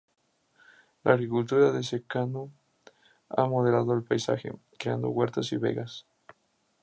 [1.03, 2.49] La agricultura de secano
[3.29, 6.07] ha modelado el paisaje, creando huertas y vegas.